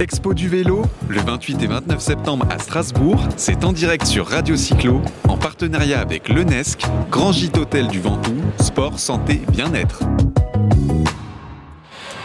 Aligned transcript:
Expo 0.00 0.32
du 0.32 0.48
vélo, 0.48 0.86
le 1.10 1.20
28 1.20 1.62
et 1.62 1.66
29 1.66 2.00
septembre 2.00 2.46
à 2.48 2.58
Strasbourg, 2.58 3.20
c'est 3.36 3.66
en 3.66 3.72
direct 3.72 4.06
sur 4.06 4.26
Radio 4.26 4.56
Cyclo, 4.56 5.02
en 5.28 5.36
partenariat 5.36 6.00
avec 6.00 6.30
l'UNESC, 6.30 6.86
Grand 7.10 7.32
Gîte 7.32 7.58
Hôtel 7.58 7.86
du 7.86 8.00
Ventoux, 8.00 8.40
sport, 8.58 8.98
santé, 8.98 9.42
bien-être. 9.52 10.00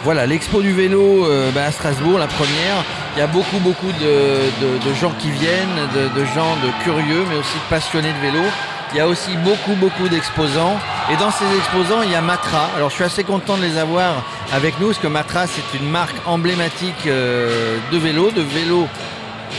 Voilà, 0.04 0.24
l'expo 0.24 0.62
du 0.62 0.72
vélo 0.72 1.26
euh, 1.26 1.50
bah, 1.52 1.64
à 1.66 1.70
Strasbourg, 1.70 2.18
la 2.18 2.28
première. 2.28 2.82
Il 3.14 3.18
y 3.18 3.22
a 3.22 3.26
beaucoup, 3.26 3.58
beaucoup 3.58 3.92
de, 4.00 4.94
gens 4.98 5.12
qui 5.18 5.30
viennent, 5.30 5.76
de, 5.94 6.24
gens 6.34 6.56
de 6.64 6.82
curieux, 6.82 7.24
mais 7.28 7.36
aussi 7.36 7.58
de 7.58 7.68
passionnés 7.68 8.12
de 8.14 8.26
vélo. 8.26 8.44
Il 8.92 8.96
y 8.96 9.00
a 9.00 9.06
aussi 9.06 9.36
beaucoup, 9.44 9.74
beaucoup 9.74 10.08
d'exposants. 10.08 10.78
Et 11.12 11.16
dans 11.16 11.30
ces 11.30 11.44
exposants, 11.58 12.02
il 12.02 12.10
y 12.10 12.14
a 12.14 12.22
Matra. 12.22 12.70
Alors 12.74 12.88
je 12.88 12.94
suis 12.94 13.04
assez 13.04 13.24
content 13.24 13.58
de 13.58 13.62
les 13.62 13.76
avoir 13.76 14.24
avec 14.52 14.78
nous, 14.80 14.86
parce 14.86 14.98
que 14.98 15.08
Matra, 15.08 15.46
c'est 15.46 15.78
une 15.78 15.88
marque 15.88 16.16
emblématique 16.26 17.06
euh, 17.06 17.78
de 17.90 17.98
vélo, 17.98 18.30
de 18.30 18.42
vélo 18.42 18.88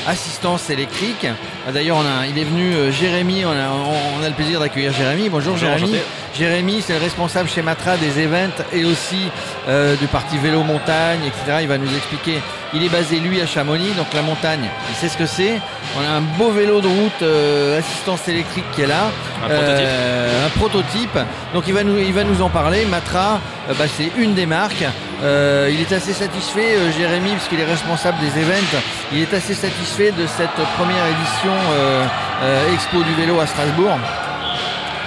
assistance 0.07 0.69
électrique. 0.69 1.27
Ah, 1.67 1.71
d'ailleurs, 1.71 1.97
il 2.29 2.37
est 2.37 2.43
venu 2.43 2.73
euh, 2.73 2.91
Jérémy, 2.91 3.45
on 3.45 3.51
a, 3.51 4.27
le 4.27 4.33
plaisir 4.33 4.59
d'accueillir 4.59 4.93
Jérémy. 4.93 5.29
Bonjour, 5.29 5.57
Jérémy. 5.57 5.95
Jérémy, 6.37 6.83
c'est 6.85 6.93
le 6.93 6.99
responsable 6.99 7.49
chez 7.49 7.61
Matra 7.61 7.97
des 7.97 8.21
events 8.21 8.63
et 8.71 8.85
aussi 8.85 9.31
euh, 9.67 9.95
du 9.95 10.05
parti 10.07 10.37
vélo 10.37 10.61
montagne, 10.61 11.21
etc. 11.25 11.59
Il 11.61 11.67
va 11.67 11.77
nous 11.77 11.93
expliquer. 11.95 12.41
Il 12.73 12.83
est 12.83 12.89
basé 12.89 13.19
lui 13.19 13.41
à 13.41 13.47
Chamonix, 13.47 13.91
donc 13.93 14.07
la 14.13 14.21
montagne, 14.21 14.69
il 14.89 14.95
sait 14.95 15.09
ce 15.09 15.17
que 15.17 15.25
c'est. 15.25 15.59
On 15.97 16.01
a 16.01 16.17
un 16.17 16.21
beau 16.21 16.51
vélo 16.51 16.79
de 16.79 16.87
route 16.87 17.21
euh, 17.21 17.79
assistance 17.79 18.27
électrique 18.27 18.65
qui 18.75 18.81
est 18.83 18.87
là, 18.87 19.09
un, 19.43 20.49
prototype. 20.59 21.17
Donc 21.53 21.63
il 21.67 21.73
va 21.73 21.83
nous, 21.83 21.97
il 21.97 22.13
va 22.13 22.23
nous 22.23 22.41
en 22.41 22.49
parler. 22.49 22.85
Matra, 22.85 23.39
bah, 23.69 23.85
c'est 23.97 24.11
une 24.17 24.33
des 24.33 24.45
marques. 24.45 24.85
il 25.23 25.81
est 25.81 25.91
assez 25.91 26.13
satisfait, 26.13 26.75
Jérémy, 26.97 27.31
puisqu'il 27.31 27.59
est 27.59 27.65
responsable 27.65 28.17
des 28.19 28.41
events. 28.41 28.77
Il 29.13 29.19
est 29.21 29.33
assez 29.33 29.53
satisfait 29.53 30.11
de 30.11 30.27
cette 30.27 30.49
première 30.77 31.05
édition 31.05 31.53
euh, 31.71 32.05
euh, 32.43 32.73
Expo 32.73 33.03
du 33.03 33.13
vélo 33.13 33.39
à 33.39 33.47
Strasbourg. 33.47 33.97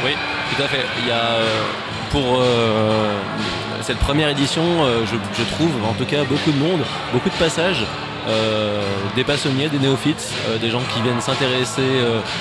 Oui, 0.02 0.12
tout 0.56 0.62
à 0.62 0.68
fait. 0.68 0.86
Il 1.02 1.08
y 1.08 1.10
a 1.10 1.16
euh, 1.16 1.60
pour 2.10 2.42
cette 3.82 3.98
première 3.98 4.28
édition, 4.30 4.62
je, 5.04 5.44
trouve 5.54 5.70
en 5.88 5.92
tout 5.92 6.06
cas 6.06 6.24
beaucoup 6.24 6.50
de 6.50 6.58
monde, 6.58 6.80
beaucoup 7.12 7.28
de 7.28 7.34
passages. 7.34 7.84
des 9.14 9.24
passonniers, 9.24 9.68
des 9.68 9.78
néophytes, 9.78 10.32
des 10.60 10.70
gens 10.70 10.82
qui 10.92 11.00
viennent 11.02 11.20
s'intéresser 11.20 11.88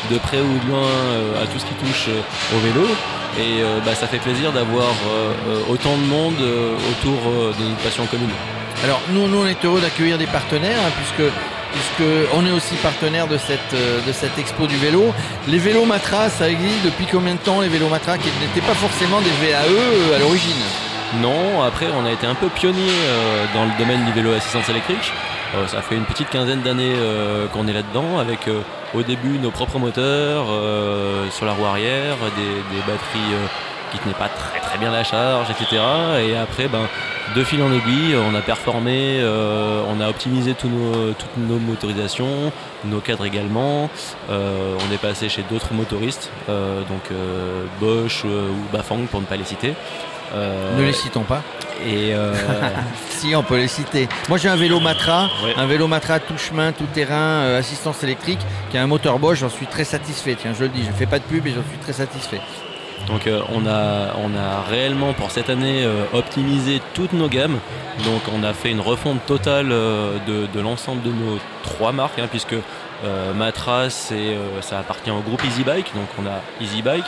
de 0.10 0.18
près 0.18 0.40
ou 0.40 0.58
de 0.66 0.72
loin 0.72 0.88
à 1.42 1.46
tout 1.46 1.60
ce 1.60 1.66
qui 1.66 1.76
touche 1.76 2.08
au 2.56 2.60
vélo. 2.60 2.88
Et 3.38 3.62
bah, 3.86 3.94
ça 3.94 4.08
fait 4.08 4.18
plaisir 4.18 4.52
d'avoir 4.52 4.90
autant 5.70 5.98
de 5.98 6.06
monde 6.06 6.42
autour 6.92 7.54
de 7.60 7.64
notre 7.64 7.84
passion 7.84 8.06
commune. 8.08 8.34
Alors 8.84 9.02
nous, 9.12 9.28
nous 9.28 9.40
on 9.40 9.46
est 9.46 9.64
heureux 9.66 9.82
d'accueillir 9.82 10.18
des 10.18 10.26
partenaires 10.26 10.80
hein, 10.80 10.92
puisque 10.98 11.32
puisqu'on 11.72 12.46
est 12.46 12.52
aussi 12.52 12.76
partenaire 12.76 13.28
de 13.28 13.38
cette, 13.38 13.74
euh, 13.74 14.00
de 14.06 14.12
cette 14.12 14.38
expo 14.38 14.68
du 14.68 14.78
vélo. 14.78 15.14
Les 15.48 15.58
vélos 15.58 15.86
Matra, 15.86 16.30
ça 16.30 16.50
existe 16.50 16.84
depuis 16.86 17.06
combien 17.06 17.34
de 17.34 17.40
temps 17.40 17.62
les 17.62 17.68
vélos 17.68 17.90
Matra 17.90 18.18
qui 18.18 18.30
n'étaient 18.42 18.66
pas 18.66 18.74
forcément 18.74 19.20
des 19.22 19.30
VAE 19.30 19.56
euh, 19.68 20.16
à 20.16 20.20
l'origine 20.20 20.62
Non, 21.22 21.64
après 21.64 21.88
on 21.96 22.06
a 22.06 22.12
été 22.12 22.26
un 22.28 22.36
peu 22.36 22.48
pionnier 22.48 22.92
euh, 22.92 23.46
dans 23.54 23.66
le 23.66 23.72
domaine 23.78 24.06
du 24.06 24.12
vélo 24.12 24.34
assistance 24.34 24.70
électrique. 24.70 25.12
ça 25.68 25.82
fait 25.82 25.96
une 25.96 26.06
petite 26.06 26.30
quinzaine 26.30 26.62
d'années 26.62 26.96
qu'on 27.52 27.68
est 27.68 27.74
là-dedans 27.74 28.20
avec 28.20 28.42
au 28.94 29.02
début 29.02 29.40
nos 29.40 29.50
propres 29.50 29.80
moteurs 29.80 30.46
sur 31.32 31.46
la 31.48 31.54
roue 31.54 31.66
arrière, 31.66 32.18
des, 32.38 32.82
batteries 32.86 33.34
qui 33.92 34.00
tenaient 34.00 34.14
pas 34.14 34.30
très 34.30 34.60
très 34.60 34.78
bien 34.78 34.92
la 34.92 35.04
charge, 35.04 35.50
etc. 35.50 35.82
Et 36.22 36.36
après, 36.36 36.68
ben, 36.68 36.88
de 37.36 37.44
fil 37.44 37.62
en 37.62 37.72
aiguille, 37.72 38.16
on 38.16 38.34
a 38.36 38.42
performé, 38.42 39.20
euh, 39.20 39.84
on 39.88 40.02
a 40.02 40.10
optimisé 40.10 40.54
toutes 40.54 41.38
nos 41.38 41.60
motorisations, 41.60 42.52
nos 42.86 43.00
cadres 43.00 43.26
également. 43.26 43.90
Euh, 44.30 44.76
on 44.88 44.94
est 44.94 44.98
passé 44.98 45.30
chez 45.30 45.44
d'autres 45.50 45.74
motoristes, 45.74 46.32
euh, 46.50 46.82
donc 46.82 47.02
Bosch 47.80 48.24
ou 48.24 48.74
Bafang 48.74 49.06
pour 49.10 49.22
ne 49.22 49.26
pas 49.26 49.38
les 49.38 49.44
citer. 49.44 49.74
ne 50.36 50.84
les 50.84 50.94
citons 50.94 51.24
pas. 51.24 51.44
Et 51.86 52.14
si 53.10 53.36
on 53.36 53.44
peut 53.44 53.58
les 53.58 53.68
citer. 53.68 54.10
Moi 54.28 54.38
j'ai 54.38 54.50
un 54.50 54.56
vélo 54.56 54.80
Matra, 54.80 55.30
un 55.56 55.66
vélo 55.66 55.88
Matra 55.88 56.20
tout 56.20 56.38
chemin, 56.38 56.72
tout 56.72 56.88
terrain, 56.94 57.56
assistance 57.56 58.04
électrique, 58.04 58.40
qui 58.72 58.78
a 58.78 58.84
un 58.84 58.88
moteur 58.88 59.20
Bosch, 59.20 59.40
j'en 59.40 59.50
suis 59.50 59.68
très 59.68 59.86
satisfait. 59.86 60.36
Tiens, 60.40 60.54
je 60.58 60.64
le 60.64 60.70
dis, 60.70 60.84
je 60.84 60.92
fais 60.92 61.06
pas 61.06 61.20
de 61.20 61.24
pub 61.26 61.46
et 61.48 61.52
j'en 61.52 61.64
suis 61.70 61.78
très 61.80 61.94
satisfait. 61.94 62.42
Donc 63.08 63.28
euh, 63.28 63.42
on, 63.50 63.66
a, 63.66 64.62
réellement 64.70 65.14
pour 65.14 65.32
cette 65.32 65.50
année 65.50 65.84
euh, 65.84 66.06
optimisé 66.14 66.82
toutes 66.94 67.14
nos 67.14 67.28
gammes. 67.28 67.60
Donc 68.06 68.22
on 68.34 68.44
a 68.44 68.54
fait 68.54 68.72
une 68.72 68.82
refonte 68.82 69.26
totale 69.26 69.72
euh, 69.72 70.18
de, 70.28 70.60
l'ensemble 70.60 71.02
de 71.02 71.10
nos 71.10 71.40
trois 71.64 71.92
marques, 71.92 72.20
hein, 72.20 72.28
puisque 72.30 72.56
Matra 73.36 73.90
ça 73.90 74.80
appartient 74.80 75.12
au 75.12 75.22
groupe 75.22 75.44
EasyBike. 75.44 75.94
Donc 75.96 76.08
on 76.22 76.26
a 76.28 76.42
EasyBike, 76.62 77.06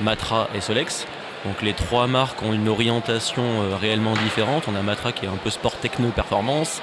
Matra 0.00 0.48
et 0.54 0.60
Solex. 0.60 1.06
Donc 1.44 1.60
les 1.60 1.74
trois 1.74 2.06
marques 2.06 2.42
ont 2.42 2.52
une 2.52 2.68
orientation 2.68 3.42
réellement 3.80 4.14
différente. 4.14 4.64
On 4.70 4.74
a 4.76 4.82
Matra 4.82 5.12
qui 5.12 5.26
est 5.26 5.28
un 5.28 5.36
peu 5.42 5.50
sport 5.50 5.76
techno 5.76 6.08
performance, 6.08 6.80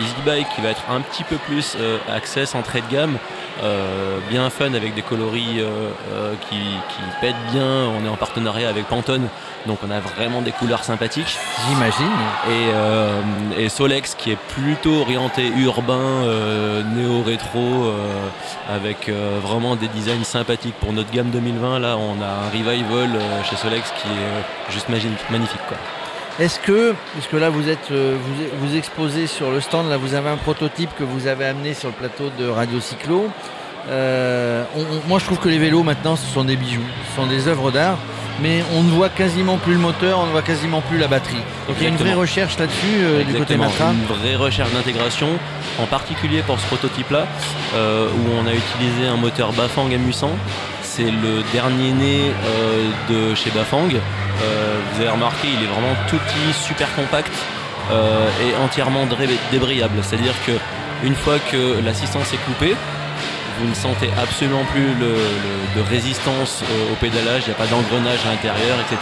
EasyBike 0.00 0.46
qui 0.54 0.60
va 0.60 0.70
être 0.70 0.90
un 0.90 1.00
petit 1.00 1.24
peu 1.24 1.36
plus 1.36 1.76
access 2.08 2.54
entrée 2.54 2.82
de 2.82 2.94
gamme 2.94 3.18
euh, 3.62 4.18
bien 4.30 4.48
fun 4.50 4.72
avec 4.74 4.94
des 4.94 5.02
coloris 5.02 5.60
euh, 5.60 5.90
euh, 6.12 6.34
qui, 6.48 6.56
pètent 7.20 7.34
bien. 7.52 7.86
On 7.86 8.04
est 8.04 8.08
en 8.08 8.16
partenariat 8.16 8.68
avec 8.68 8.86
Pantone, 8.86 9.28
donc 9.66 9.78
on 9.86 9.90
a 9.90 10.00
vraiment 10.00 10.42
des 10.42 10.50
couleurs 10.50 10.82
sympathiques. 10.84 11.38
J'imagine. 11.68 12.06
Et, 13.58 13.68
Solex 13.68 14.14
qui 14.14 14.32
est 14.32 14.38
plutôt 14.48 15.00
orienté 15.00 15.46
urbain, 15.56 16.24
néo-rétro, 16.94 17.92
avec 18.68 19.08
vraiment 19.42 19.76
des 19.76 19.88
designs 19.88 20.24
sympathiques 20.24 20.74
pour 20.80 20.92
notre 20.92 21.10
gamme 21.10 21.30
2020. 21.30 21.78
Là, 21.78 21.96
on 21.96 22.20
a 22.20 22.26
un 22.26 22.50
revival 22.50 23.10
chez 23.48 23.56
Solex 23.56 23.92
qui 24.02 24.08
est 24.08 24.72
juste 24.72 24.88
magnifique. 24.88 25.60
Est-ce 26.40 26.58
que, 26.60 26.94
puisque 27.12 27.34
là 27.34 27.50
vous 27.50 27.68
êtes 27.68 27.90
vous, 27.90 28.66
vous, 28.66 28.76
exposez 28.76 29.26
sur 29.26 29.50
le 29.50 29.60
stand, 29.60 29.90
là 29.90 29.98
vous 29.98 30.14
avez 30.14 30.30
un 30.30 30.36
prototype 30.36 30.90
que 30.98 31.04
vous 31.04 31.26
avez 31.26 31.44
amené 31.44 31.74
sur 31.74 31.88
le 31.88 31.94
plateau 31.94 32.30
de 32.38 32.48
Radio 32.48 32.80
Cyclo. 32.80 33.28
Euh, 33.88 34.64
moi 35.08 35.18
je 35.18 35.24
trouve 35.24 35.38
que 35.38 35.48
les 35.48 35.58
vélos 35.58 35.82
maintenant 35.82 36.16
ce 36.16 36.26
sont 36.26 36.44
des 36.44 36.56
bijoux, 36.56 36.80
ce 37.10 37.16
sont 37.16 37.26
des 37.26 37.48
œuvres 37.48 37.72
d'art, 37.72 37.98
mais 38.40 38.62
on 38.74 38.82
ne 38.82 38.90
voit 38.90 39.08
quasiment 39.08 39.58
plus 39.58 39.72
le 39.72 39.80
moteur, 39.80 40.20
on 40.20 40.26
ne 40.26 40.30
voit 40.30 40.42
quasiment 40.42 40.80
plus 40.80 40.98
la 40.98 41.08
batterie. 41.08 41.42
Donc 41.66 41.76
il 41.78 41.82
y 41.82 41.86
a 41.86 41.88
une 41.88 41.96
vraie 41.96 42.14
recherche 42.14 42.58
là-dessus 42.58 42.96
euh, 43.00 43.24
du 43.24 43.34
côté 43.34 43.56
Matra. 43.56 43.90
Une 43.90 44.16
vraie 44.16 44.36
recherche 44.36 44.72
d'intégration, 44.72 45.30
en 45.80 45.86
particulier 45.86 46.42
pour 46.42 46.60
ce 46.60 46.66
prototype-là, 46.66 47.26
euh, 47.74 48.08
où 48.08 48.30
on 48.40 48.46
a 48.46 48.54
utilisé 48.54 49.06
un 49.06 49.16
moteur 49.16 49.52
Bafang 49.52 49.88
M800. 49.88 50.28
C'est 50.82 51.10
le 51.10 51.42
dernier 51.52 51.90
né 51.92 52.32
de 53.08 53.34
chez 53.34 53.50
Bafang. 53.50 53.88
Vous 54.38 55.00
avez 55.00 55.10
remarqué, 55.10 55.48
il 55.48 55.62
est 55.62 55.68
vraiment 55.68 55.94
tout 56.08 56.18
petit, 56.18 56.52
super 56.52 56.92
compact 56.94 57.32
et 57.90 58.56
entièrement 58.62 59.06
débrayable. 59.50 59.98
C'est-à-dire 60.02 60.34
que 60.46 60.52
une 61.04 61.14
fois 61.14 61.38
que 61.50 61.80
l'assistance 61.84 62.32
est 62.32 62.44
coupée, 62.44 62.74
vous 63.58 63.68
ne 63.68 63.74
sentez 63.74 64.10
absolument 64.20 64.64
plus 64.72 64.94
de 64.94 65.80
résistance 65.88 66.62
au 66.90 66.94
pédalage, 66.96 67.42
il 67.46 67.50
n'y 67.50 67.54
a 67.54 67.58
pas 67.58 67.66
d'engrenage 67.66 68.20
à 68.26 68.30
l'intérieur, 68.30 68.76
etc. 68.80 68.96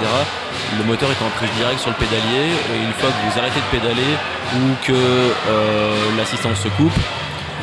Le 0.79 0.85
moteur 0.85 1.11
est 1.11 1.23
en 1.25 1.31
prise 1.31 1.51
directe 1.57 1.81
sur 1.81 1.91
le 1.91 1.97
pédalier. 1.97 2.47
Et 2.75 2.79
une 2.79 2.93
fois 2.93 3.11
que 3.11 3.21
vous 3.27 3.39
arrêtez 3.39 3.61
de 3.61 3.79
pédaler 3.79 4.13
ou 4.55 4.87
que 4.87 4.93
euh, 4.93 5.95
l'assistance 6.17 6.61
se 6.61 6.69
coupe, 6.69 6.93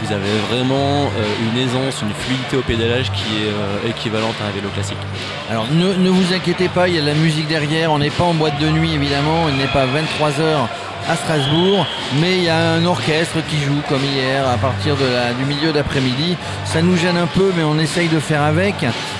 vous 0.03 0.13
avez 0.13 0.37
vraiment 0.49 1.03
euh, 1.03 1.51
une 1.51 1.57
aisance, 1.57 2.01
une 2.01 2.13
fluidité 2.13 2.57
au 2.57 2.61
pédalage 2.61 3.11
qui 3.11 3.43
est 3.43 3.49
euh, 3.49 3.89
équivalente 3.89 4.35
à 4.43 4.47
un 4.47 4.51
vélo 4.51 4.69
classique. 4.69 4.97
Alors 5.49 5.67
ne, 5.71 6.09
vous 6.09 6.33
inquiétez 6.33 6.69
pas, 6.69 6.87
il 6.87 6.95
y 6.95 6.97
a 6.97 7.01
de 7.01 7.07
la 7.07 7.13
musique 7.13 7.47
derrière, 7.47 7.91
on 7.91 7.99
n'est 7.99 8.09
pas 8.09 8.23
en 8.23 8.33
boîte 8.33 8.59
de 8.59 8.69
nuit 8.69 8.93
évidemment, 8.93 9.49
il 9.49 9.57
n'est 9.57 9.67
pas 9.67 9.85
23h 9.85 10.67
à 11.09 11.15
Strasbourg, 11.15 11.85
mais 12.19 12.37
il 12.37 12.43
y 12.43 12.49
a 12.49 12.73
un 12.73 12.85
orchestre 12.85 13.37
qui 13.47 13.57
joue 13.61 13.81
comme 13.87 14.03
hier 14.03 14.47
à 14.47 14.57
partir 14.57 14.95
du 14.97 15.45
milieu 15.45 15.71
d'après-midi. 15.71 16.35
Ça 16.65 16.81
nous 16.81 16.97
gêne 16.97 17.15
un 17.15 17.27
peu, 17.27 17.53
mais 17.55 17.63
on 17.63 17.79
essaye 17.79 18.09
de 18.09 18.19
faire 18.19 18.41
avec. 18.41 18.75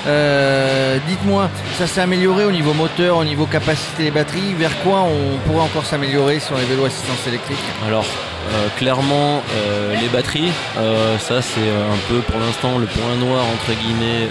Euh, 0.07 0.99
dites-moi, 1.07 1.49
ça 1.77 1.85
s'est 1.85 2.01
amélioré 2.01 2.45
au 2.45 2.51
niveau 2.51 2.73
moteur, 2.73 3.17
au 3.17 3.23
niveau 3.23 3.45
capacité 3.45 4.03
des 4.03 4.11
batteries. 4.11 4.53
Vers 4.57 4.77
quoi 4.79 5.01
on 5.01 5.37
pourrait 5.47 5.63
encore 5.63 5.85
s'améliorer 5.85 6.39
sur 6.39 6.57
les 6.57 6.65
vélos 6.65 6.85
assistance 6.85 7.27
électrique 7.27 7.57
Alors, 7.85 8.05
euh, 8.05 8.67
clairement, 8.77 9.41
euh, 9.53 9.95
les 9.99 10.07
batteries, 10.07 10.51
ça 11.19 11.41
c'est 11.41 11.69
un 11.69 11.97
peu 12.07 12.19
pour 12.21 12.39
l'instant 12.39 12.77
le 12.77 12.85
point 12.85 13.15
noir 13.19 13.43
entre 13.43 13.77
guillemets 13.79 14.29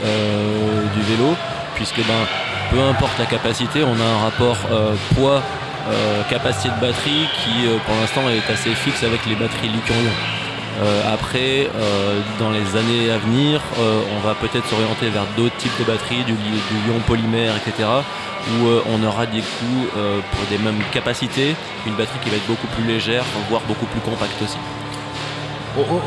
du 0.94 1.02
vélo, 1.02 1.34
puisque 1.74 1.98
ben, 1.98 2.26
peu 2.70 2.80
importe 2.80 3.18
la 3.18 3.26
capacité, 3.26 3.84
on 3.84 4.00
a 4.00 4.04
un 4.04 4.24
rapport 4.24 4.56
poids 5.14 5.42
capacité 6.30 6.70
de 6.70 6.80
batterie 6.80 7.28
qui 7.44 7.68
pour 7.84 7.94
l'instant 8.00 8.22
est 8.30 8.50
assez 8.52 8.74
fixe 8.74 9.02
avec 9.02 9.26
les 9.26 9.34
batteries 9.34 9.68
lithium-ion. 9.68 10.35
Euh, 10.78 11.14
après, 11.14 11.68
dans 12.38 12.50
les 12.50 12.76
années 12.76 13.10
à 13.10 13.18
venir, 13.18 13.62
on 13.78 14.26
va 14.26 14.34
peut-être 14.34 14.66
s'orienter 14.68 15.08
vers 15.08 15.26
d'autres 15.36 15.56
types 15.56 15.78
de 15.78 15.84
batteries, 15.84 16.24
du, 16.24 16.32
du 16.34 16.90
ion 16.90 17.00
polymère, 17.06 17.54
etc. 17.56 17.88
Où 18.48 18.68
on 18.88 19.02
aura 19.02 19.26
des 19.26 19.40
coûts 19.40 19.86
pour 19.94 20.46
des 20.50 20.58
mêmes 20.58 20.82
capacités, 20.92 21.56
une 21.86 21.94
batterie 21.94 22.18
qui 22.22 22.30
va 22.30 22.36
être 22.36 22.46
beaucoup 22.46 22.68
plus 22.68 22.84
légère, 22.84 23.24
voire 23.48 23.62
beaucoup 23.66 23.86
plus 23.86 24.00
compacte 24.00 24.40
aussi. 24.42 24.58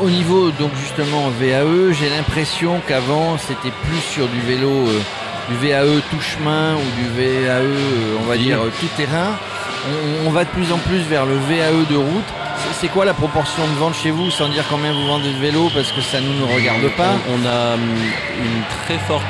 Au, 0.02 0.10
niveau 0.10 0.50
donc 0.50 0.72
justement 0.74 1.30
VAE, 1.38 1.92
j'ai 1.92 2.08
l'impression 2.08 2.80
qu'avant 2.88 3.38
c'était 3.38 3.70
plus 3.84 4.00
sur 4.00 4.26
du 4.26 4.40
vélo, 4.40 4.68
euh, 4.68 5.00
du 5.48 5.64
VAE 5.64 6.00
tout 6.10 6.20
chemin 6.20 6.74
ou 6.74 7.00
du 7.00 7.08
VAE, 7.16 7.62
euh, 7.62 8.16
on 8.20 8.24
va 8.24 8.36
dire 8.36 8.58
tout 8.80 8.88
terrain. 8.96 9.38
On, 10.26 10.30
va 10.30 10.44
de 10.44 10.50
plus 10.50 10.72
en 10.72 10.78
plus 10.78 10.98
vers 10.98 11.24
le 11.24 11.36
VAE 11.36 11.88
de 11.88 11.96
route. 11.96 12.32
C'est 12.72 12.88
quoi 12.88 13.04
la 13.04 13.14
proportion 13.14 13.62
de 13.66 13.74
vente 13.74 13.94
chez 13.94 14.10
vous, 14.10 14.30
sans 14.30 14.48
dire 14.48 14.64
combien 14.70 14.92
vous 14.92 15.06
vendez 15.06 15.32
de 15.32 15.38
vélos, 15.38 15.70
parce 15.74 15.92
que 15.92 16.00
ça 16.00 16.20
ne 16.20 16.28
nous 16.28 16.46
regarde 16.46 16.88
pas 16.96 17.12
On, 17.28 17.46
a 17.46 17.74
hum, 17.74 17.80
une 18.38 18.62
très 18.84 18.98
forte 18.98 19.22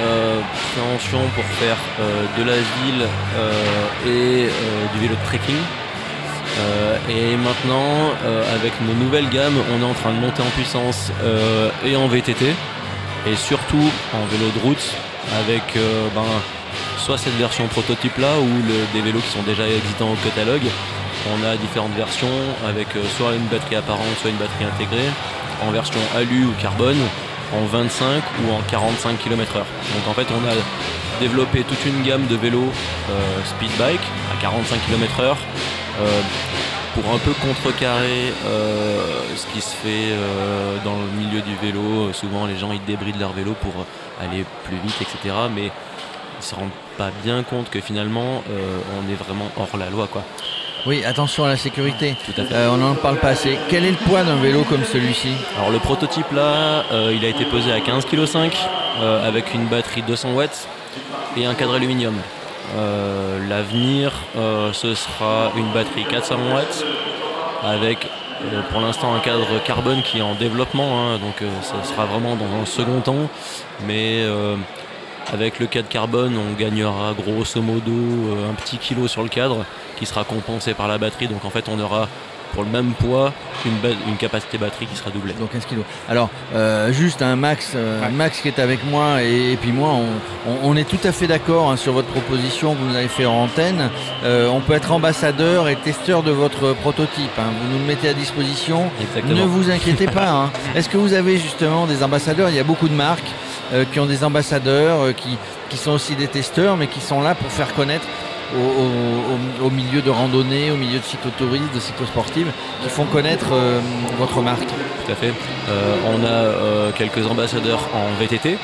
euh, 0.00 0.40
préhension 0.72 1.20
pour 1.34 1.44
faire 1.44 1.76
de 2.36 2.42
la 2.42 2.56
ville 2.56 3.06
et 4.06 4.48
du 4.94 5.00
vélo 5.00 5.14
de 5.14 5.24
trekking. 5.26 5.56
Euh, 6.58 6.96
et 7.08 7.36
maintenant, 7.36 8.12
euh, 8.24 8.54
avec 8.54 8.72
nos 8.80 8.94
nouvelles 8.94 9.28
gammes, 9.28 9.56
on 9.72 9.82
est 9.82 9.84
en 9.84 9.94
train 9.94 10.12
de 10.12 10.18
monter 10.18 10.42
en 10.42 10.50
puissance 10.56 11.12
euh, 11.22 11.70
et 11.84 11.94
en 11.96 12.08
VTT, 12.08 12.46
et 13.26 13.36
surtout 13.36 13.90
en 14.14 14.24
vélo 14.26 14.50
de 14.54 14.60
route, 14.60 14.94
avec 15.38 15.62
ben, 16.14 16.24
soit 16.96 17.18
cette 17.18 17.36
version 17.36 17.66
prototype 17.68 18.16
là, 18.18 18.38
ou 18.40 18.94
des 18.94 19.00
vélos 19.02 19.20
qui 19.20 19.30
sont 19.30 19.42
déjà 19.42 19.68
existants 19.68 20.10
au 20.10 20.16
catalogue. 20.28 20.66
On 21.30 21.44
a 21.44 21.56
différentes 21.56 21.94
versions 21.94 22.28
avec 22.66 22.88
soit 23.16 23.34
une 23.34 23.46
batterie 23.46 23.76
apparente, 23.76 24.06
soit 24.20 24.30
une 24.30 24.36
batterie 24.36 24.64
intégrée, 24.64 25.08
en 25.66 25.70
version 25.70 26.00
alu 26.16 26.46
ou 26.46 26.52
carbone, 26.60 26.98
en 27.54 27.64
25 27.66 28.22
ou 28.44 28.52
en 28.52 28.60
45 28.62 29.18
km/h. 29.18 29.58
Donc 29.58 30.08
en 30.08 30.14
fait, 30.14 30.26
on 30.32 30.48
a 30.48 30.54
développé 31.20 31.64
toute 31.64 31.84
une 31.86 32.02
gamme 32.02 32.26
de 32.26 32.36
vélos 32.36 32.72
speed 33.44 33.70
bike 33.78 34.00
à 34.32 34.40
45 34.40 34.78
km/h 34.86 35.36
euh, 36.00 36.20
pour 36.94 37.12
un 37.12 37.18
peu 37.18 37.32
contrecarrer 37.32 38.32
euh, 38.46 39.36
ce 39.36 39.46
qui 39.46 39.60
se 39.60 39.74
fait 39.74 40.10
euh, 40.10 40.78
dans 40.84 40.96
le 40.96 41.06
milieu 41.16 41.40
du 41.40 41.54
vélo. 41.56 42.12
Souvent, 42.12 42.46
les 42.46 42.56
gens 42.56 42.72
ils 42.72 42.84
débrident 42.84 43.18
leur 43.18 43.32
vélo 43.32 43.54
pour 43.60 43.72
aller 44.20 44.44
plus 44.64 44.76
vite, 44.76 44.96
etc. 45.00 45.34
Mais 45.54 45.66
ils 46.40 46.44
se 46.44 46.54
rendent 46.54 46.70
pas 46.96 47.10
bien 47.22 47.42
compte 47.42 47.70
que 47.70 47.80
finalement, 47.80 48.42
on 48.48 49.12
est 49.12 49.16
vraiment 49.16 49.50
hors 49.56 49.76
la 49.76 49.90
loi, 49.90 50.08
quoi. 50.10 50.24
Oui, 50.88 51.04
attention 51.04 51.44
à 51.44 51.48
la 51.48 51.58
sécurité. 51.58 52.16
on 52.50 52.78
n'en 52.78 52.94
parle 52.94 53.18
pas 53.18 53.28
assez. 53.28 53.58
Quel 53.68 53.84
est 53.84 53.90
le 53.90 53.96
poids 53.98 54.24
d'un 54.24 54.36
vélo 54.36 54.64
comme 54.64 54.84
celui-ci 54.84 55.34
Alors 55.58 55.70
le 55.70 55.78
prototype 55.78 56.32
là, 56.32 56.82
il 57.12 57.22
a 57.26 57.28
été 57.28 57.44
pesé 57.44 57.70
à 57.70 57.78
15,5 57.80 58.48
kg 58.48 58.56
avec 59.22 59.52
une 59.52 59.66
batterie 59.66 60.00
200 60.00 60.32
watts 60.32 60.66
et 61.36 61.44
un 61.44 61.52
cadre 61.52 61.74
aluminium. 61.74 62.14
Euh, 62.76 63.38
l'avenir, 63.48 64.12
euh, 64.36 64.72
ce 64.72 64.94
sera 64.94 65.52
une 65.56 65.70
batterie 65.72 66.04
400 66.04 66.36
watts 66.54 66.84
avec 67.62 68.06
euh, 68.44 68.62
pour 68.70 68.80
l'instant 68.80 69.14
un 69.14 69.20
cadre 69.20 69.62
carbone 69.64 70.02
qui 70.02 70.18
est 70.18 70.22
en 70.22 70.34
développement, 70.34 71.12
hein, 71.12 71.18
donc 71.18 71.42
ça 71.62 71.82
sera 71.84 72.06
vraiment 72.06 72.34
dans 72.34 72.62
un 72.62 72.64
second 72.64 73.00
temps. 73.00 73.28
Mais 73.86 74.24
avec 75.32 75.58
le 75.58 75.66
cadre 75.66 75.88
carbone, 75.88 76.34
on 76.38 76.58
gagnera 76.58 77.14
grosso 77.14 77.60
modo 77.60 77.92
un 78.48 78.54
petit 78.54 78.78
kilo 78.78 79.06
sur 79.06 79.22
le 79.22 79.28
cadre 79.28 79.66
qui 79.98 80.06
sera 80.06 80.24
compensé 80.24 80.74
par 80.74 80.88
la 80.88 80.98
batterie. 80.98 81.28
Donc 81.28 81.44
en 81.44 81.50
fait, 81.50 81.68
on 81.68 81.78
aura 81.78 82.08
pour 82.52 82.64
le 82.64 82.70
même 82.70 82.92
poids 82.92 83.32
une, 83.64 84.16
capacité 84.16 84.58
batterie 84.58 84.86
qui 84.86 84.96
sera 84.96 85.10
doublée. 85.10 85.34
Donc 85.34 85.52
15 85.52 85.66
kg. 85.66 85.78
Alors, 86.08 86.28
euh, 86.54 86.92
juste 86.92 87.22
un 87.22 87.36
Max, 87.36 87.72
euh, 87.74 88.08
Max 88.10 88.40
qui 88.40 88.48
est 88.48 88.58
avec 88.58 88.84
moi 88.84 89.22
et, 89.22 89.56
puis 89.60 89.70
moi, 89.70 89.90
on, 90.64 90.76
est 90.76 90.88
tout 90.88 90.98
à 91.04 91.12
fait 91.12 91.26
d'accord 91.26 91.70
hein, 91.70 91.76
sur 91.76 91.92
votre 91.92 92.08
proposition 92.08 92.74
que 92.74 92.80
vous 92.80 92.86
nous 92.86 92.96
avez 92.96 93.08
fait 93.08 93.26
en 93.26 93.44
antenne. 93.44 93.90
Euh, 94.24 94.48
on 94.48 94.60
peut 94.60 94.72
être 94.72 94.92
ambassadeur 94.92 95.68
et 95.68 95.76
testeur 95.76 96.22
de 96.22 96.30
votre 96.30 96.72
prototype. 96.72 97.30
Hein. 97.38 97.50
Vous 97.60 97.72
nous 97.72 97.78
le 97.78 97.84
mettez 97.84 98.08
à 98.08 98.14
disposition. 98.14 98.90
Ne 99.24 99.42
vous 99.42 99.70
inquiétez 99.70 100.06
pas. 100.06 100.30
Hein. 100.30 100.50
Est-ce 100.74 100.88
que 100.88 100.96
vous 100.96 101.12
avez 101.12 101.38
justement 101.38 101.86
des 101.86 102.02
ambassadeurs? 102.02 102.48
Il 102.48 102.56
y 102.56 102.60
a 102.60 102.64
beaucoup 102.64 102.88
de 102.88 102.94
marques 102.94 103.30
qui 103.92 104.00
ont 104.00 104.06
des 104.06 104.24
ambassadeurs, 104.24 105.14
qui, 105.14 105.36
qui 105.68 105.76
sont 105.76 105.90
aussi 105.90 106.14
des 106.14 106.26
testeurs, 106.26 106.78
mais 106.78 106.86
qui 106.86 107.00
sont 107.00 107.20
là 107.20 107.34
pour 107.34 107.52
faire 107.52 107.74
connaître 107.74 108.06
au, 108.56 109.70
milieu 109.70 110.02
de 110.02 110.10
randonnée, 110.10 110.70
au 110.70 110.76
milieu 110.76 110.98
de 110.98 111.04
cyclotouristes, 111.04 111.74
de 111.74 111.80
cyclosportives, 111.80 112.50
qui 112.82 112.88
font 112.88 113.04
connaître 113.04 113.48
euh, 113.52 113.80
votre 114.18 114.40
marque. 114.40 114.68
Tout 114.68 115.12
à 115.12 115.14
fait. 115.14 115.32
Euh, 115.68 115.96
on 116.06 116.24
a 116.24 116.28
euh, 116.28 116.90
quelques 116.92 117.26
ambassadeurs 117.26 117.88
en 117.94 118.18
VTT 118.20 118.58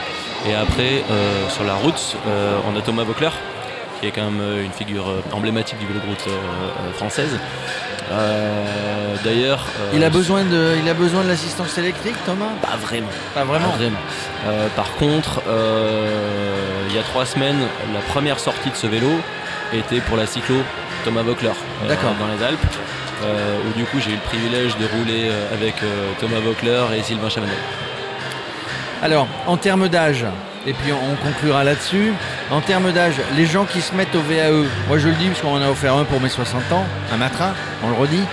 et 0.46 0.54
après 0.54 1.02
sur 1.48 1.64
la 1.64 1.74
route, 1.74 2.16
on 2.68 2.78
a 2.78 2.82
Thomas 2.82 3.04
Vaucler 3.04 3.30
qui 4.00 4.08
est 4.08 4.10
quand 4.10 4.30
même 4.30 4.62
une 4.62 4.72
figure 4.72 5.06
emblématique 5.32 5.78
du 5.78 5.86
vélo 5.86 6.00
de 6.00 6.06
route 6.06 6.28
française. 6.96 7.38
D'ailleurs, 9.24 9.64
il 9.94 10.04
a 10.04 10.10
besoin 10.10 10.44
de, 10.44 10.74
il 10.82 10.86
a 10.86 10.92
besoin 10.92 11.22
de 11.22 11.28
l'assistance 11.28 11.78
électrique, 11.78 12.16
Thomas? 12.26 12.50
Pas 12.60 12.76
vraiment. 12.76 13.08
Pas 13.34 13.44
vraiment. 13.44 13.72
par 14.76 14.92
contre, 14.96 15.40
il 16.90 16.94
y 16.94 16.98
a 16.98 17.02
trois 17.04 17.24
semaines, 17.24 17.60
la 17.94 18.00
première 18.00 18.38
sortie 18.38 18.68
de 18.68 18.76
ce 18.76 18.86
vélo, 18.86 19.12
était 19.72 20.00
pour 20.00 20.16
la 20.16 20.26
cyclo 20.26 20.56
Thomas 21.04 21.22
Vockler 21.22 21.48
euh, 21.48 21.94
dans 22.18 22.36
les 22.36 22.44
Alpes. 22.44 22.60
Euh, 23.22 23.58
où 23.68 23.78
du 23.78 23.84
coup 23.84 23.98
j'ai 24.00 24.10
eu 24.10 24.14
le 24.14 24.20
privilège 24.20 24.76
de 24.76 24.86
rouler 24.86 25.28
euh, 25.28 25.54
avec 25.54 25.76
Thomas 26.20 26.40
Vockler 26.40 26.84
et 26.96 27.02
Sylvain 27.02 27.28
Chavanel. 27.28 27.56
Alors, 29.02 29.28
en 29.46 29.56
termes 29.56 29.88
d'âge, 29.88 30.26
et 30.66 30.72
puis 30.72 30.92
on 30.92 31.14
conclura 31.24 31.62
là-dessus, 31.62 32.12
en 32.50 32.60
termes 32.60 32.90
d'âge, 32.90 33.14
les 33.36 33.46
gens 33.46 33.64
qui 33.64 33.80
se 33.80 33.94
mettent 33.94 34.14
au 34.14 34.20
VAE, 34.20 34.66
moi 34.88 34.98
je 34.98 35.08
le 35.08 35.14
dis 35.14 35.28
parce 35.28 35.40
qu'on 35.40 35.56
en 35.56 35.62
a 35.62 35.68
offert 35.68 35.94
un 35.94 36.04
pour 36.04 36.20
mes 36.20 36.28
60 36.28 36.72
ans, 36.72 36.84
un 37.12 37.16
Matra, 37.16 37.52
on 37.84 37.90
le 37.90 37.94
redit, 37.94 38.24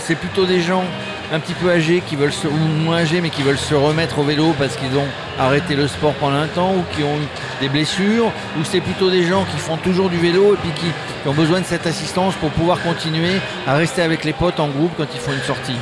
c'est 0.00 0.16
plutôt 0.16 0.46
des 0.46 0.60
gens 0.60 0.84
un 1.32 1.40
petit 1.40 1.54
peu 1.54 1.70
âgés 1.70 2.02
qui 2.06 2.16
veulent 2.16 2.32
se, 2.32 2.46
ou 2.46 2.56
moins 2.56 2.98
âgés 2.98 3.20
mais 3.20 3.30
qui 3.30 3.42
veulent 3.42 3.58
se 3.58 3.74
remettre 3.74 4.18
au 4.18 4.22
vélo 4.22 4.54
parce 4.58 4.76
qu'ils 4.76 4.96
ont 4.96 5.06
arrêté 5.38 5.74
le 5.76 5.86
sport 5.86 6.14
pendant 6.14 6.38
un 6.38 6.46
temps 6.46 6.72
ou 6.72 6.84
qui 6.94 7.02
ont 7.02 7.16
eu 7.16 7.28
des 7.60 7.68
blessures 7.68 8.32
ou 8.58 8.64
c'est 8.64 8.80
plutôt 8.80 9.10
des 9.10 9.24
gens 9.24 9.44
qui 9.44 9.58
font 9.58 9.76
toujours 9.76 10.08
du 10.08 10.16
vélo 10.16 10.54
et 10.54 10.80
qui, 10.80 10.86
ont 11.26 11.34
besoin 11.34 11.60
de 11.60 11.66
cette 11.66 11.86
assistance 11.86 12.34
pour 12.36 12.48
pouvoir 12.50 12.80
continuer 12.80 13.34
à 13.66 13.74
rester 13.74 14.00
avec 14.00 14.24
les 14.24 14.32
potes 14.32 14.60
en 14.60 14.68
groupe 14.68 14.92
quand 14.96 15.06
ils 15.12 15.20
font 15.20 15.32
une 15.32 15.42
sortie 15.42 15.76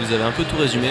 Vous 0.00 0.12
avez 0.12 0.24
un 0.24 0.32
peu 0.32 0.42
tout 0.42 0.56
résumé. 0.56 0.88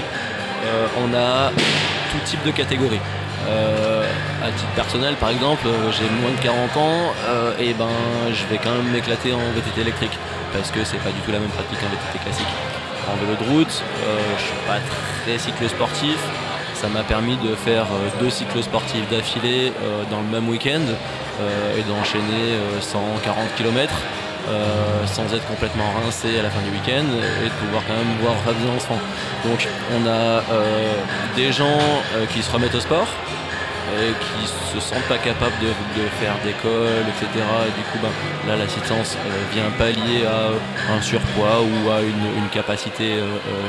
Euh, 0.65 0.87
on 1.03 1.13
a 1.13 1.49
tout 1.49 2.19
type 2.23 2.41
de 2.45 2.51
catégories. 2.51 3.01
Euh, 3.49 4.05
à 4.41 4.51
titre 4.51 4.71
personnel, 4.75 5.15
par 5.15 5.31
exemple, 5.31 5.67
euh, 5.67 5.91
j'ai 5.91 6.07
moins 6.21 6.31
de 6.31 6.41
40 6.41 6.77
ans 6.77 7.13
et 7.59 7.73
ben 7.73 7.89
je 8.31 8.45
vais 8.45 8.61
quand 8.63 8.71
même 8.71 8.89
m'éclater 8.93 9.33
en 9.33 9.39
VTT 9.53 9.81
électrique 9.81 10.17
parce 10.53 10.71
que 10.71 10.85
c'est 10.85 10.99
pas 10.99 11.09
du 11.09 11.19
tout 11.25 11.31
la 11.31 11.39
même 11.39 11.49
pratique 11.49 11.79
qu'un 11.79 11.87
VTT 11.87 12.23
classique 12.23 12.80
en 13.09 13.15
vélo 13.15 13.35
de 13.35 13.57
route. 13.57 13.83
Euh, 14.03 14.19
je 14.37 14.43
suis 14.43 14.67
pas 14.67 14.79
très 15.23 15.37
cyclo-sportif. 15.37 16.17
Ça 16.73 16.87
m'a 16.87 17.03
permis 17.03 17.37
de 17.37 17.55
faire 17.55 17.85
euh, 17.85 18.09
deux 18.19 18.29
cyclo-sportifs 18.29 19.09
d'affilée 19.09 19.71
euh, 19.83 20.03
dans 20.09 20.21
le 20.21 20.27
même 20.27 20.49
week-end 20.49 20.81
et 21.75 21.81
d'enchaîner 21.89 22.59
140 22.81 23.55
km. 23.57 23.91
sans 25.07 25.33
être 25.33 25.47
complètement 25.47 25.89
rincé 26.03 26.37
à 26.37 26.43
la 26.43 26.51
fin 26.51 26.61
du 26.61 26.69
week-end 26.69 27.07
et 27.43 27.45
de 27.45 27.53
pouvoir 27.65 27.81
quand 27.87 27.95
même 27.95 28.13
voir 28.21 28.35
des 28.53 28.69
enfants. 28.69 28.99
Donc 29.43 29.67
on 29.97 30.07
a 30.07 30.43
des 31.35 31.51
gens 31.51 31.79
qui 32.31 32.43
se 32.43 32.51
remettent 32.51 32.75
au 32.75 32.79
sport, 32.79 33.07
et 33.99 34.13
qui 34.13 34.47
se 34.47 34.79
sentent 34.79 35.07
pas 35.07 35.17
capables 35.17 35.57
de, 35.61 35.71
faire 36.19 36.35
d'école, 36.43 37.05
etc. 37.09 37.27
Et 37.67 37.73
du 37.77 37.83
coup, 37.89 37.99
ben, 38.01 38.11
là, 38.47 38.57
l'assistance 38.57 39.17
euh, 39.17 39.53
vient 39.53 39.69
pallier 39.77 40.25
à 40.25 40.51
euh, 40.51 40.97
un 40.97 41.01
surpoids 41.01 41.61
ou 41.61 41.89
à 41.89 42.01
une, 42.01 42.49
capacité 42.51 43.15
euh, 43.15 43.27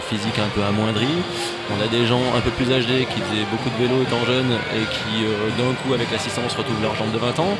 physique 0.08 0.38
un 0.38 0.48
peu 0.48 0.62
amoindrie. 0.62 1.22
On 1.70 1.80
a 1.82 1.86
des 1.86 2.04
gens 2.06 2.22
un 2.36 2.40
peu 2.40 2.50
plus 2.50 2.72
âgés 2.72 3.06
qui 3.06 3.20
faisaient 3.20 3.46
beaucoup 3.50 3.70
de 3.70 3.82
vélo 3.82 4.02
étant 4.02 4.24
jeunes 4.26 4.58
et 4.74 4.84
qui, 4.90 5.24
d'un 5.56 5.72
coup, 5.74 5.94
avec 5.94 6.10
l'assistance, 6.10 6.54
retrouvent 6.54 6.82
leur 6.82 6.96
jambe 6.96 7.12
de 7.12 7.18
20 7.18 7.38
ans. 7.38 7.56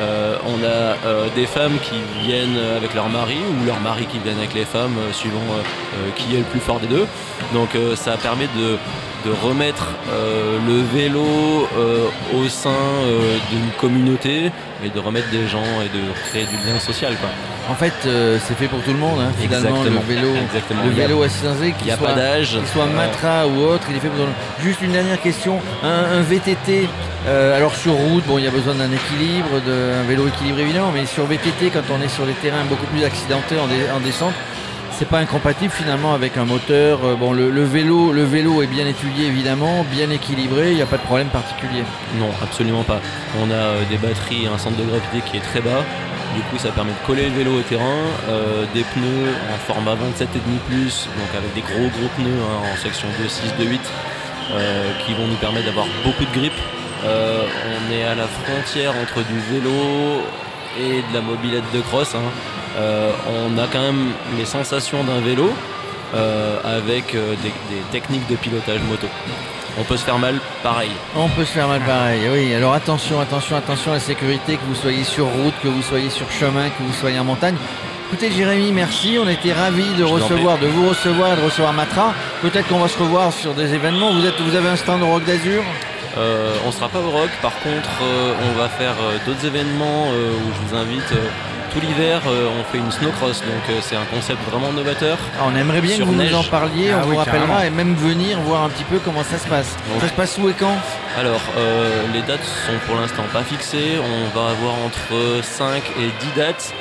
On 0.00 0.64
a 0.64 1.28
des 1.34 1.46
femmes 1.46 1.78
qui 1.82 1.96
viennent 2.22 2.58
avec 2.76 2.94
leur 2.94 3.08
mari 3.08 3.38
ou 3.50 3.66
leur 3.66 3.80
mari 3.80 4.06
qui 4.06 4.18
viennent 4.18 4.38
avec 4.38 4.54
les 4.54 4.64
femmes, 4.64 4.96
suivant 5.12 5.40
qui 6.16 6.34
est 6.34 6.38
le 6.38 6.44
plus 6.44 6.60
fort 6.60 6.80
des 6.80 6.86
deux. 6.86 7.06
Donc 7.52 7.70
ça 7.96 8.16
permet 8.16 8.46
de 8.56 8.76
de 9.24 9.30
remettre 9.46 9.88
euh, 10.10 10.58
le 10.66 10.82
vélo 10.82 11.68
euh, 11.76 12.06
au 12.34 12.48
sein 12.48 12.70
euh, 12.70 13.36
d'une 13.50 13.70
communauté 13.78 14.50
et 14.84 14.90
de 14.90 15.00
remettre 15.00 15.28
des 15.30 15.48
gens 15.48 15.64
et 15.82 15.88
de 15.96 16.02
créer 16.28 16.44
du 16.44 16.56
lien 16.56 16.78
social. 16.78 17.14
Quoi. 17.16 17.28
En 17.70 17.74
fait, 17.74 17.92
c'est 18.02 18.54
fait 18.54 18.66
pour 18.66 18.80
tout 18.80 18.92
le 18.92 18.98
monde, 18.98 19.20
hein, 19.20 19.30
finalement, 19.38 19.82
le 19.82 19.90
vélo, 20.14 20.28
le 20.84 20.90
vélo 20.90 21.22
assisté, 21.22 21.74
qu'il 21.78 21.92
soit, 21.92 22.14
qu'il 22.42 22.66
soit 22.66 22.86
Matra 22.86 23.46
ou 23.46 23.60
autre, 23.64 23.84
il 23.90 23.96
est 23.96 24.00
fait 24.00 24.08
pour 24.08 24.16
tout 24.16 24.22
le 24.22 24.28
monde. 24.28 24.36
Juste 24.62 24.80
une 24.80 24.92
dernière 24.92 25.20
question, 25.20 25.60
un, 25.82 26.22
VTT, 26.22 26.88
alors 27.28 27.74
sur 27.74 27.92
route, 27.92 28.24
bon, 28.26 28.38
il 28.38 28.44
y 28.44 28.48
a 28.48 28.50
besoin 28.50 28.74
d'un 28.74 28.90
équilibre, 28.90 29.60
d'un 29.66 30.02
vélo 30.08 30.28
équilibré 30.28 30.62
évidemment, 30.62 30.90
mais 30.92 31.06
sur 31.06 31.26
VTT, 31.26 31.70
quand 31.70 31.82
on 31.90 32.00
est 32.02 32.08
sur 32.08 32.24
des 32.26 32.32
terrains 32.32 32.64
beaucoup 32.64 32.86
plus 32.86 33.04
accidentés 33.04 33.56
en 33.58 34.00
descente, 34.00 34.34
c'est 34.98 35.08
pas 35.08 35.18
incompatible 35.18 35.72
finalement 35.72 36.12
avec 36.12 36.36
un 36.36 36.44
moteur. 36.44 36.98
Euh, 37.04 37.14
bon, 37.14 37.32
le, 37.32 37.62
vélo, 37.62 38.10
le 38.10 38.24
vélo 38.24 38.62
est 38.62 38.66
bien 38.66 38.84
étudié 38.84 39.28
évidemment, 39.28 39.86
bien 39.92 40.10
équilibré, 40.10 40.70
il 40.70 40.74
n'y 40.74 40.82
a 40.82 40.86
pas 40.86 40.96
de 40.96 41.02
problème 41.02 41.28
particulier. 41.28 41.84
Non, 42.18 42.30
absolument 42.42 42.82
pas. 42.82 43.00
On 43.40 43.48
a 43.48 43.54
euh, 43.54 43.82
des 43.88 43.96
batteries, 43.96 44.48
un 44.48 44.58
centre 44.58 44.76
de 44.76 44.82
gravité 44.82 45.22
qui 45.30 45.36
est 45.36 45.40
très 45.40 45.60
bas. 45.60 45.84
Du 46.34 46.42
coup, 46.42 46.58
ça 46.58 46.70
permet 46.70 46.90
de 46.90 47.06
coller 47.06 47.28
le 47.28 47.36
vélo 47.36 47.60
au 47.60 47.62
terrain, 47.62 48.02
euh, 48.28 48.64
des 48.74 48.82
pneus 48.82 49.30
en 49.54 49.72
format 49.72 49.94
27,5 49.94 50.26
plus, 50.68 51.08
donc 51.16 51.30
avec 51.36 51.54
des 51.54 51.60
gros 51.60 51.88
gros 51.88 52.08
pneus 52.16 52.42
hein, 52.42 52.66
en 52.72 52.76
section 52.82 53.06
2, 53.22 53.28
6, 53.28 53.54
2, 53.56 53.64
8, 53.66 53.80
qui 55.06 55.14
vont 55.14 55.28
nous 55.28 55.36
permettre 55.36 55.66
d'avoir 55.66 55.86
beaucoup 56.04 56.24
de 56.24 56.34
grippe. 56.36 56.60
Euh, 57.04 57.44
on 57.66 57.92
est 57.92 58.04
à 58.04 58.14
la 58.14 58.26
frontière 58.26 58.92
entre 58.96 59.26
du 59.26 59.38
vélo 59.50 60.22
et 60.78 61.02
de 61.08 61.14
la 61.14 61.20
mobilette 61.20 61.70
de 61.72 61.80
cross. 61.80 62.14
Hein. 62.14 62.20
Euh, 62.78 63.10
on 63.28 63.58
a 63.58 63.66
quand 63.66 63.80
même 63.80 64.12
les 64.36 64.44
sensations 64.44 65.04
d'un 65.04 65.20
vélo 65.20 65.52
avec 66.64 67.12
des, 67.12 67.52
des 67.74 67.82
techniques 67.92 68.26
de 68.28 68.36
pilotage 68.36 68.80
moto 68.88 69.06
on 69.78 69.84
peut 69.84 69.96
se 69.96 70.04
faire 70.04 70.18
mal 70.18 70.40
pareil. 70.62 70.90
On 71.16 71.28
peut 71.28 71.44
se 71.44 71.52
faire 71.52 71.68
mal 71.68 71.80
pareil, 71.80 72.20
oui. 72.32 72.54
Alors 72.54 72.74
attention, 72.74 73.20
attention, 73.20 73.56
attention 73.56 73.92
à 73.92 73.94
la 73.94 74.00
sécurité, 74.00 74.56
que 74.56 74.64
vous 74.66 74.74
soyez 74.74 75.04
sur 75.04 75.26
route, 75.26 75.54
que 75.62 75.68
vous 75.68 75.82
soyez 75.82 76.10
sur 76.10 76.30
chemin, 76.30 76.68
que 76.68 76.82
vous 76.82 76.92
soyez 76.92 77.18
en 77.18 77.24
montagne. 77.24 77.56
Écoutez 78.08 78.30
Jérémy, 78.32 78.72
merci. 78.72 79.18
On 79.22 79.28
était 79.28 79.52
ravis 79.52 79.94
de 79.94 80.04
recevoir, 80.04 80.58
de 80.58 80.66
vous 80.66 80.88
recevoir, 80.88 81.36
de 81.36 81.42
recevoir 81.42 81.72
Matra. 81.72 82.14
Peut-être 82.42 82.66
qu'on 82.68 82.78
va 82.78 82.88
se 82.88 82.98
revoir 82.98 83.32
sur 83.32 83.54
des 83.54 83.74
événements. 83.74 84.12
Vous, 84.12 84.26
êtes, 84.26 84.40
vous 84.40 84.56
avez 84.56 84.68
un 84.68 84.76
stand 84.76 85.02
au 85.02 85.08
Rock 85.08 85.24
d'Azur? 85.24 85.62
Euh, 86.18 86.54
on 86.64 86.68
ne 86.68 86.72
sera 86.72 86.88
pas 86.88 86.98
au 86.98 87.10
rock, 87.10 87.30
par 87.40 87.54
contre 87.60 87.90
euh, 88.02 88.34
on 88.50 88.58
va 88.58 88.68
faire 88.68 88.94
euh, 89.00 89.18
d'autres 89.26 89.44
événements 89.46 90.08
où 90.08 90.52
je 90.54 90.68
vous 90.68 90.76
invite 90.76 91.12
tout 91.72 91.80
l'hiver, 91.80 92.22
euh, 92.26 92.48
on 92.58 92.64
fait 92.64 92.78
une 92.78 92.90
snowcross, 92.90 93.40
donc 93.42 93.62
euh, 93.68 93.78
c'est 93.82 93.96
un 93.96 94.04
concept 94.04 94.38
vraiment 94.50 94.72
novateur. 94.72 95.18
Ah, 95.38 95.44
on 95.46 95.56
aimerait 95.56 95.80
bien 95.80 95.98
que 95.98 96.02
vous 96.02 96.14
nous 96.14 96.34
en 96.34 96.42
parliez, 96.44 96.90
ah 96.92 97.02
on 97.04 97.08
vous 97.08 97.16
rappellera 97.16 97.66
et 97.66 97.70
même 97.70 97.94
venir 97.94 98.38
voir 98.40 98.64
un 98.64 98.68
petit 98.68 98.84
peu 98.84 98.98
comment 98.98 99.22
ça 99.22 99.38
se 99.38 99.46
passe. 99.46 99.76
Ça 100.00 100.08
se 100.08 100.12
passe 100.14 100.38
où 100.38 100.48
et 100.48 100.54
quand? 100.54 100.76
Alors, 101.18 101.40
euh, 101.56 102.04
les 102.12 102.22
dates 102.22 102.44
sont 102.44 102.78
pour 102.86 102.96
l'instant 102.96 103.24
pas 103.32 103.42
fixées. 103.42 103.98
On 103.98 104.38
va 104.38 104.50
avoir 104.50 104.74
entre 104.84 105.42
5 105.42 105.82
et 106.00 106.06
10 106.06 106.10
dates. 106.36 106.72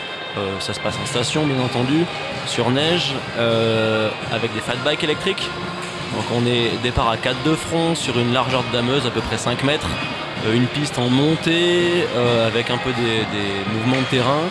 ça 0.60 0.74
se 0.74 0.80
passe 0.80 0.96
en 1.02 1.06
station, 1.06 1.46
bien 1.48 1.60
entendu, 1.64 2.06
sur 2.46 2.70
neige, 2.70 3.14
avec 4.32 4.54
des 4.54 4.62
fat 4.62 4.76
bikes 4.86 5.04
électriques. 5.04 5.50
Donc 6.14 6.26
on 6.34 6.46
est 6.46 6.72
départ 6.84 7.10
à 7.10 7.18
4 7.18 7.44
de 7.44 7.56
front 7.56 7.96
sur 7.96 8.18
une 8.20 8.34
largeur 8.34 8.64
de 8.64 8.74
dameuse 8.74 9.06
à 9.06 9.12
peu 9.12 9.22
près 9.22 9.38
5 9.38 9.64
mètres, 9.64 9.90
une 10.52 10.68
piste 10.68 10.98
en 11.00 11.10
montée 11.10 12.06
avec 12.46 12.70
un 12.70 12.78
peu 12.78 12.92
des 12.92 13.74
mouvements 13.74 14.02
de 14.02 14.06
terrain. 14.06 14.44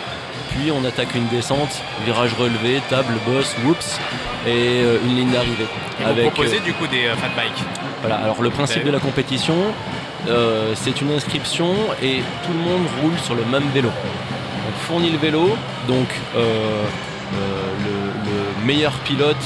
Puis 0.49 0.71
on 0.71 0.83
attaque 0.85 1.13
une 1.15 1.27
descente, 1.27 1.81
virage 2.05 2.33
relevé, 2.33 2.81
table, 2.89 3.13
boss, 3.25 3.55
whoops, 3.65 3.99
et 4.45 4.81
euh, 4.81 4.97
une 5.05 5.15
ligne 5.15 5.31
d'arrivée. 5.31 5.67
Vous 5.99 6.29
proposez 6.31 6.57
euh, 6.57 6.61
du 6.61 6.73
coup 6.73 6.87
des 6.87 7.05
euh, 7.05 7.15
fat 7.15 7.29
bikes. 7.35 7.63
Voilà, 8.01 8.17
alors 8.17 8.41
le 8.41 8.49
principe 8.49 8.83
de 8.83 8.91
la 8.91 8.99
compétition, 8.99 9.55
c'est 10.75 11.01
une 11.01 11.11
inscription 11.11 11.73
et 12.01 12.21
tout 12.45 12.53
le 12.53 12.59
monde 12.59 12.85
roule 13.01 13.17
sur 13.19 13.33
le 13.33 13.43
même 13.45 13.67
vélo. 13.73 13.89
On 14.67 14.85
fournit 14.85 15.09
le 15.09 15.17
vélo, 15.17 15.49
donc 15.87 16.07
le, 17.33 18.65
meilleur 18.65 18.91
pilote 19.05 19.37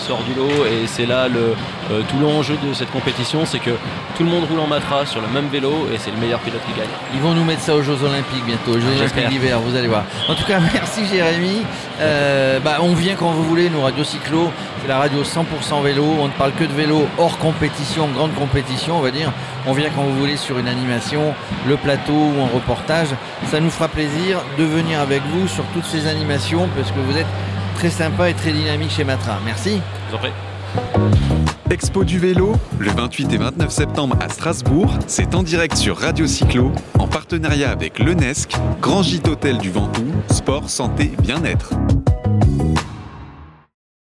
sort 0.00 0.22
du 0.22 0.34
lot 0.34 0.66
et 0.66 0.86
c'est 0.86 1.06
là 1.06 1.28
le, 1.28 1.54
euh, 1.90 2.02
tout 2.08 2.18
l'enjeu 2.18 2.56
de 2.64 2.72
cette 2.72 2.90
compétition, 2.90 3.44
c'est 3.44 3.58
que 3.58 3.70
tout 4.16 4.22
le 4.22 4.30
monde 4.30 4.44
roule 4.44 4.60
en 4.60 4.66
matra 4.66 5.06
sur 5.06 5.20
le 5.20 5.28
même 5.28 5.48
vélo 5.48 5.88
et 5.92 5.98
c'est 5.98 6.10
le 6.10 6.16
meilleur 6.16 6.40
pilote 6.40 6.60
qui 6.66 6.78
gagne. 6.78 6.88
Ils 7.14 7.20
vont 7.20 7.32
nous 7.32 7.44
mettre 7.44 7.62
ça 7.62 7.74
aux 7.74 7.82
Jeux 7.82 8.02
Olympiques 8.02 8.44
bientôt, 8.46 8.72
aux 8.72 8.80
Jeux 8.80 8.96
Olympiques 8.98 9.28
d'hiver, 9.28 9.58
vous 9.60 9.76
allez 9.76 9.88
voir. 9.88 10.04
En 10.28 10.34
tout 10.34 10.44
cas, 10.44 10.60
merci 10.72 11.06
Jérémy. 11.06 11.62
Euh, 12.00 12.60
bah, 12.60 12.78
on 12.80 12.94
vient 12.94 13.14
quand 13.14 13.30
vous 13.30 13.42
voulez, 13.44 13.68
nous 13.70 13.82
Radio 13.82 14.04
Cyclo, 14.04 14.50
c'est 14.80 14.88
la 14.88 14.98
radio 14.98 15.22
100% 15.22 15.82
vélo. 15.82 16.04
On 16.20 16.28
ne 16.28 16.32
parle 16.32 16.52
que 16.52 16.64
de 16.64 16.72
vélo 16.72 17.06
hors 17.18 17.38
compétition, 17.38 18.08
grande 18.08 18.34
compétition, 18.34 18.96
on 18.96 19.00
va 19.00 19.10
dire. 19.10 19.32
On 19.66 19.72
vient 19.72 19.90
quand 19.94 20.02
vous 20.02 20.16
voulez 20.16 20.36
sur 20.36 20.58
une 20.58 20.68
animation, 20.68 21.34
le 21.66 21.76
plateau 21.76 22.12
ou 22.12 22.42
un 22.42 22.54
reportage. 22.54 23.08
Ça 23.50 23.60
nous 23.60 23.70
fera 23.70 23.88
plaisir 23.88 24.38
de 24.58 24.64
venir 24.64 25.00
avec 25.00 25.22
vous 25.32 25.48
sur 25.48 25.64
toutes 25.74 25.84
ces 25.84 26.06
animations 26.06 26.68
parce 26.80 26.92
que 26.92 27.00
vous 27.00 27.16
êtes 27.18 27.26
très 27.74 27.90
sympa 27.90 28.30
et 28.30 28.34
très 28.34 28.52
dynamique 28.52 28.90
chez 28.90 29.04
Matra. 29.04 29.38
Merci. 29.44 29.82
vous 30.08 30.16
en 30.16 30.18
prie. 30.18 30.32
Expo 31.68 32.04
du 32.04 32.18
vélo, 32.18 32.56
le 32.78 32.90
28 32.90 33.32
et 33.34 33.36
29 33.36 33.70
septembre 33.70 34.16
à 34.18 34.30
Strasbourg, 34.30 34.90
c'est 35.06 35.34
en 35.34 35.42
direct 35.42 35.76
sur 35.76 35.98
Radio 35.98 36.26
Cyclo, 36.26 36.72
en 36.98 37.06
partenariat 37.06 37.70
avec 37.70 37.98
l'UNESC, 37.98 38.56
Grand 38.80 39.02
Gîte 39.02 39.28
Hôtel 39.28 39.58
du 39.58 39.70
Ventoux, 39.70 40.10
Sport, 40.30 40.70
Santé, 40.70 41.12
Bien-être. 41.22 41.74